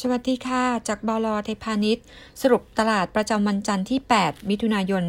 [0.00, 2.04] สวัสดีค่ะ จากบลเทพาณิชย์
[2.42, 5.02] สรุปตลาดประจำวันจันทร์ที่ 8 มิถุนายน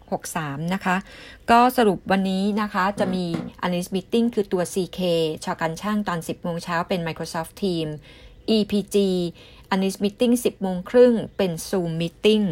[0.00, 0.96] 2563 นะคะ
[1.50, 3.24] ก็สรุปวันนี้นะคะจะมี
[3.64, 5.00] analyst meeting คือตัว CK
[5.44, 7.86] ชอกันช่างตอน 10 โมงเช้าเป็น Microsoft Team
[8.56, 8.96] EPG
[9.72, 12.44] analyst meeting 10 โมงครึ่งเป็น Zoom meeting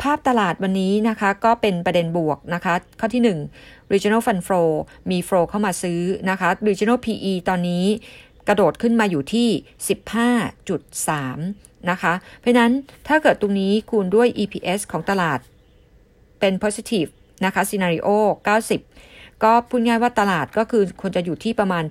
[0.00, 3.22] ภาพตลาดวันนี้นะคะก็เป็นประเด็นบวกนะคะ ข้อที่
[3.60, 4.70] 1 regional fund flow
[5.10, 6.00] มี flow เข้ามาซื้อ
[6.30, 7.84] นะคะ regional PE ตอนนี้
[8.48, 9.48] กระโดดขึ้นมาอยู่ที่
[10.68, 12.72] 15.3 นะคะ เพราะนั้น
[13.08, 15.38] ถ้าเกิดตรงนี้คูณด้วย EPS ของตลาด
[16.40, 17.10] เป็น positive
[17.44, 18.08] นะคะ scenario
[18.46, 19.11] 90
[19.44, 21.84] ก็พูดง่ายว่าตลาดก็คือควรจะอยู่ที่ประมาณ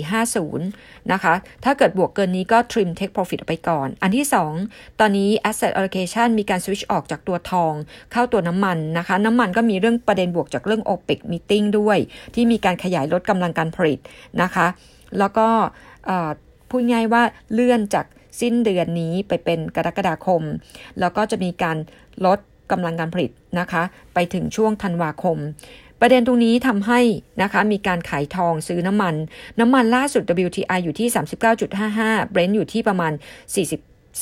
[0.00, 4.26] 1450 นะคะ ถ้าเกิดบวกเกินนี้ก็ trim take profit ไปก่อน อันที่
[4.62, 7.72] 2 ตอนนี้ asset allocation มีการ switch ออกจากตัวทอง
[8.12, 11.98] เข้าตัวน้ำมันนะคะ น้ำมันก็มีเรื่องประเด็นบวกจากเรื่อง OPEC meeting ด้วย
[12.34, 13.98] ที่มีการขยายลดกำลังการผลิต
[14.42, 14.66] นะคะ
[15.18, 15.48] แล้วก็
[16.70, 18.06] พูดง่ายว่าเลื่อนจาก
[18.40, 20.42] สิ้นเดือนนี้ไปเป็นกรกฎาคม
[21.00, 21.76] แล้วก็จะมีการ
[22.26, 22.38] ลด
[22.72, 23.30] กำลังการผลิต
[23.60, 23.82] นะคะ
[24.14, 25.38] ไปถึงช่วงธันวาคม
[26.00, 27.00] ประเด็นตรงนี้ทำให้
[27.42, 29.14] นะคะมีการขายทองซื้อน้ำมัน
[29.60, 31.08] น้ำมันล่าสุด WTI อยู่ที่
[31.70, 33.22] 39.55 Brent อยู่ที่ประมาณ 40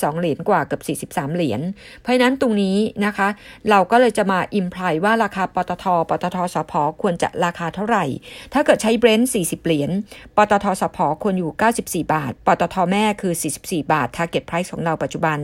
[0.03, 0.77] 2 เหรียญกว่ากั
[1.09, 1.61] บ43 เหรียญ
[2.03, 3.29] เพราะนั้นตรงนี้นะคะ
[3.71, 8.05] เราก็เลยจะมา imply ว่าราคาปตท ปตทสผควรจะราคาเท่าไหร่
[8.53, 9.91] ถ้าเกิดใช้ Brent 40 เหรียญ
[10.37, 11.53] ปตทสผควรอยู่
[12.07, 15.39] 94 บาท ปตทแม่คือ 44 บาท target price ของเราปัจจุบัน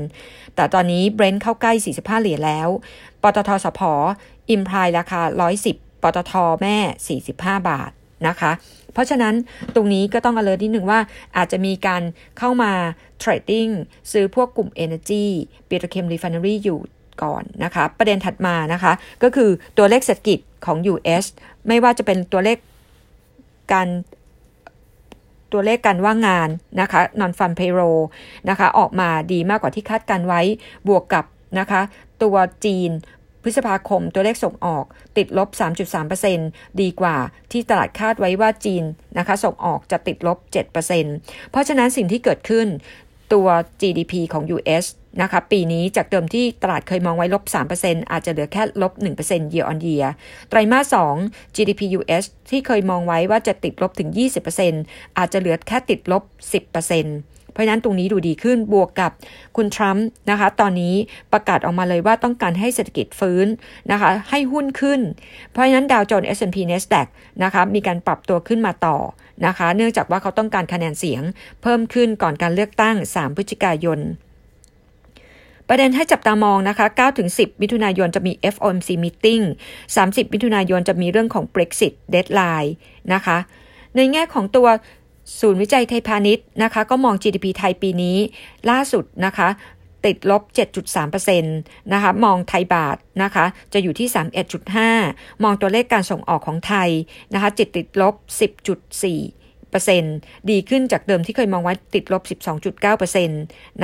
[0.54, 2.68] แต่ตอนนี้ Brent เข้าใกล้ 45 เหรียญแล้ว
[3.22, 3.80] ปตทสผ
[4.50, 7.90] imply ราคา 110 ปตทแม่ 45 บาท
[8.28, 8.52] นะคะ
[8.92, 9.34] เพราะฉะนั้น
[9.74, 11.00] ตรงนี้ก็ต้อง alert นิดหนึ่งว่า
[11.36, 12.02] อาจจะมีการ
[12.38, 12.72] เข้ามา
[13.18, 13.68] trading
[14.12, 15.24] ซื้อพวกกลุ่ม Energy
[15.68, 16.80] ปิโตรเคมรีฟิน n รีอยู่
[17.22, 18.92] ก่อนนะคะ ประเด็นถัดมานะคะ
[19.22, 21.24] ก็คือตัวเลขเศรษฐกิจของ US
[21.68, 22.58] ไม่ว่าจะเป็นตัวเลข
[23.72, 23.88] การ
[25.52, 26.48] ตัวเลขการว่างงาน
[26.80, 28.02] นะคะ non farm payroll
[28.48, 30.40] นะคะ ออกมาดีมากกว่าที่คาดการณ์ไว้
[30.88, 31.24] บวกกับ
[31.58, 31.80] นะคะ
[32.22, 32.90] ตัวจีน
[33.42, 34.84] พฤษภาคมตัวเลขส่งออก
[35.16, 35.48] ติดลบ
[36.14, 37.16] 3.3%ดีกว่า
[37.52, 38.84] ที่ตลาดคาดไว้ว่าจีน
[39.18, 40.38] นะคะส่งออกจะติดลบ
[40.94, 42.66] 7%เพราะฉะนั้นสิ่งที่เกิดขึ้น
[43.32, 43.48] ตัว
[43.80, 44.84] GDP ของ US
[45.22, 47.44] นะคะปีนี้จากเดิมที่ตลาดเคยมองไว้ลบ
[47.78, 48.92] 3%อาจจะเหลือแค่ลบ
[49.22, 50.06] 1% year on year
[50.48, 54.10] ไตรมาส 2 GDP US ที่เคยมองไว้ว่าจะติดลบถึง
[54.64, 56.22] 20%อาจจะเหลือแค่ติดลบ
[57.02, 59.10] 10% เพราะนั้นตรงนี้ดูดีขึ้นบวกกับ
[59.56, 60.94] คุณทรัมป์นะคะ ตอนนี้
[61.32, 63.46] ประกาศออกมาเลยว่าต้องการให้เศรษฐกิจฟื้น
[63.90, 65.00] นะคะ ให้หุ้นขึ้น
[65.50, 67.06] เพราะฉะนั้นดาวโจนส์ S&P NASDAQ
[67.42, 68.96] นะคะมีการปรับตัวขึ้นมาต่อ
[69.46, 71.22] นะคะ เนื่องจากว่าเขาต้องการคะแนนเสียง
[71.62, 74.00] เพิ่มขึ้นก่อนการเลือกตั้ง 3 พฤศจิกายน
[75.68, 76.86] ประเด็นให้จับตามองนะคะ
[77.24, 79.44] 9-10 มิถุนายนจะมี FOMC meeting
[79.86, 82.70] 30 มิถุนายนจะมีเรื่องของ Brexit deadline
[83.14, 83.38] นะคะ
[83.96, 84.68] ในแง่ของตัว
[85.40, 88.16] ศูนย์วิจัยไทยพาณิชย์นะคะ ก็มอง GDP ไทยปีนี้
[88.70, 89.48] ล่าสุดนะคะ
[90.04, 90.42] ติดลบ
[90.96, 94.08] 7.3%นะคะ มองไทยบาทนะคะ จะอยู่ที่
[94.74, 96.90] 31.5 มองตัวเลขการส่งออกของไทย
[97.34, 98.14] นะคะจิตติดลบ
[98.90, 99.41] 10.4
[100.50, 102.22] ดีขึ้นจากเดิมที่เคยมองว่าติดลบ
[102.82, 103.30] 12.9%น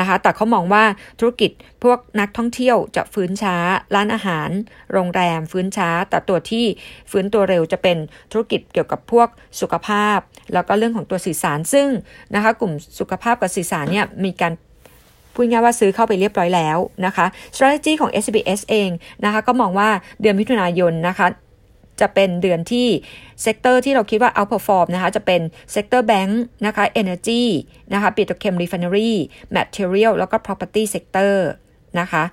[0.02, 0.84] ะคะ แต่เขามองว่า
[1.20, 1.50] ธุรกิจ
[1.84, 3.56] พวกนักท่องเที่ยวจะฟื้นช้า
[3.94, 4.48] ร้านอาหาร
[4.92, 6.64] โรงแรมฟื้นช้า แต่ตัวที่
[7.10, 7.96] ฟื้นตัวเร็วจะเป็น
[8.32, 9.28] ธุรกิจเกี่ยวกับพวก
[9.60, 10.18] สุขภาพ
[10.54, 11.88] แล้วก็เรื่องของตัวสื่อสาร ซึ่ง
[12.34, 14.52] นะคะกลุ่มสุขภาพกับสื่อสารเนี่ยมีการ
[15.34, 18.90] พูดง่ายว่าซื้อเข้าไปเรียบร้อยแล้วนะคะ strategy ของ SCBS เอง
[19.24, 19.88] นะคะ ก็มองว่า
[20.20, 21.26] เดือนมิถุนายนนะคะ
[22.00, 22.88] จะเป็นเดือนที่
[23.42, 25.40] sector ที่เราคิดว่า outperform นะคะจะเป็น
[25.72, 27.42] sector แบงก์นะคะ energy
[27.92, 31.34] นะคะ petrochem refinery material แล้วก็ property sector
[32.00, 32.24] นะคะ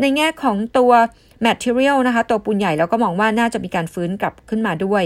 [0.00, 0.92] ในแง่ของตัว
[1.44, 5.02] material นะคะตัวปูนใหญ่เราก็มองว่าน่าจะมีการฟื้นกลับขึ้นมาด้วย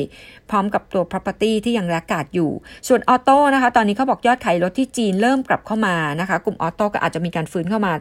[0.50, 2.50] พร้อมกับตัว property ที่ยังรักาดอยู่
[2.88, 7.92] ส่วนออโต้นะคะ ตอนนี้เขาบอกยอดขายรถที่จีนเริ่มกลับเข้ามานะคะ กลุ่มออโต้ก็อาจจะมีการฟื้นเข้ามา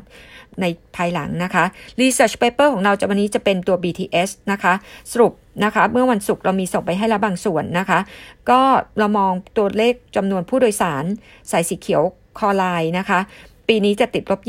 [0.62, 1.64] ในภายหลังนะคะ
[2.02, 4.74] research paper ของเราจะวันนี้จะเป็นตัว BTS นะคะ
[5.12, 8.00] สรุปนะคะเมื่อวันศุกร์เรามีส่งไปให้แล้วบางส่วนนะคะ
[8.50, 8.62] ก็
[9.00, 11.04] เรามองตัวเลขจำนวนผู้โดยสาร
[11.52, 12.04] สายสีเขียว
[12.40, 13.20] คอไลน์นะคะ
[13.68, 14.40] ปีนี้จะติดลบ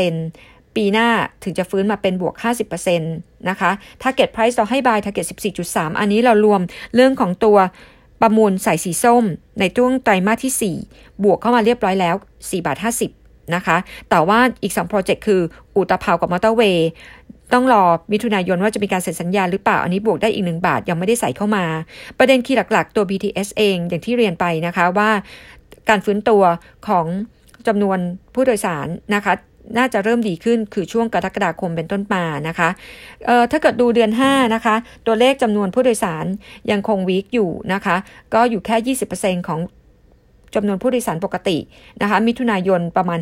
[0.00, 1.08] 28% ปีหน้า
[1.44, 2.34] ถึงจะฟื้นมาเป็นบวก
[2.72, 3.70] 50%นะคะ
[4.02, 5.26] Target Price เราให้ Buy Target
[5.62, 6.60] 14.3 อันนี้เรารวม
[6.94, 7.58] เรื่องของตัว
[8.20, 9.24] ประมูลสายสีส้ม
[9.60, 12.78] ในช่วงไตรมาสที่ 4 บวกเข้ามาเรียบร้อยแล้ว4บาท
[13.16, 13.76] 50 นะคะ
[14.10, 15.40] แต่ว่าอีก2โปรเจกต์คือ
[15.76, 16.90] อู่ตะเภากับมอเตอร์เวย์
[17.52, 17.82] ต้องรอ
[18.12, 21.64] มิถุนายนว่าจะมีการเซ็นสัญญาหรือเปล่า อันนี้บวกได้อีกหนึ่งบาทยังไม่ได้ใส่เข้ามา
[22.18, 25.10] ประเด็น key หลักๆ ตัว BTS เองอย่างที่เรียนไปนะคะว่า
[25.88, 26.42] การฟื้นตัว
[26.88, 27.06] ของ
[27.66, 27.98] จำนวน
[28.34, 29.32] ผู้โดยสารนะคะ
[29.76, 32.68] น่าจะเริ่มดีขึ้นคือช่วงกรกฎาคมเป็นต้นมานะคะ
[33.26, 34.74] เอ่อถ้าเกิดดูเดือน 5 นะคะ
[35.06, 36.26] ตัวเลขจำนวนผู้โดยสาร
[36.70, 37.96] ยังคงวีคอยู่นะคะ
[38.34, 39.60] ก็อยู่แค่ 20%ของ
[40.54, 41.58] จำนวนผู้โดยสารปกติ
[42.02, 43.18] นะคะ มิถุนายนประมาณ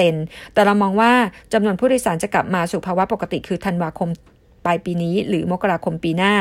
[0.00, 1.12] 50%แต่เรามองว่า
[1.52, 4.10] จำนวนผู้โดยสารจะกลับมาสู่ภาวะปกติคือธันวาคม
[4.64, 6.34] ปลายปีนี้หรือมกราคมปีหน้า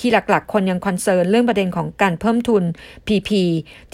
[0.00, 2.62] ที่หลักๆ คนยังคอนเซิร์นเรื่องประเด็นของการเพิ่มทุน
[3.06, 3.30] PP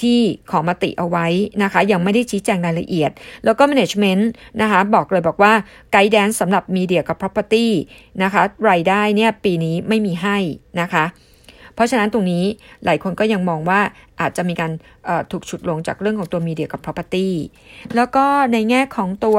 [0.00, 0.18] ที่
[0.50, 1.26] ขอมติเอาไว้
[1.62, 3.10] นะคะ ยังไม่ได้ชี้แจงรายละเอียด
[3.44, 4.22] แล้วก็ Management
[4.60, 5.52] นะคะบอกเลยบอกว่า
[5.92, 7.66] ไกด์แดนสำหรับมีเดียกับ Property
[8.22, 10.36] นะคะรายได้เนี่ยปีนี้ไม่มีให้
[10.82, 11.06] นะคะ
[11.74, 12.44] เพราะฉะนั้นตรงนี้
[12.84, 13.80] หลายคนก็ยังมองว่า
[14.20, 14.72] อาจจะมีการ
[15.30, 17.28] ถูกฉุดลงจากเรื่องของตัวมีเดียกับ property
[17.96, 19.38] แล้วก็ในแง่ของตัว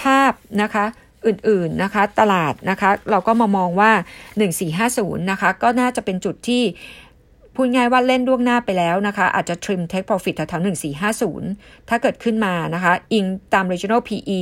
[0.00, 0.32] ภาพ
[0.62, 0.86] นะคะ
[1.26, 3.92] อื่นๆนะคะ ตลาดนะคะ เราก็มามองว่า
[4.56, 6.62] 1450 นะคะ ก็น่าจะเป็นจุดที่
[7.54, 10.66] พูดง่ายว่าเล่นล่วงหน้าไปแล้วนะคะ อาจจะ trim take profit แถวๆ
[11.24, 13.24] 1450 ถ้าเกิดขึ้นมานะคะ อิง
[13.54, 14.36] ตาม regional PE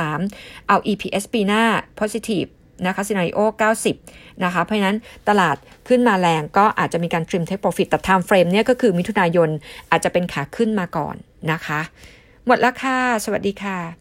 [0.00, 1.62] 15.3 เอา EPS ปีหน้า
[2.00, 2.48] positive
[2.86, 3.40] นะคะ scenario
[3.90, 4.96] 90 นะคะ เพราะฉะนั้น
[5.28, 5.56] ตลาด
[5.88, 9.50] ขึ้นมาแรงก็อาจจะมีการ trim take profit แต่ time frame เนี่ยก็คือมิถุนายน
[9.90, 11.16] อาจจะเป็นขาขึ้นมาก่อน
[11.52, 11.80] นะคะ
[12.46, 13.96] หมดแล้วค่ะ สวัสดีค่ะ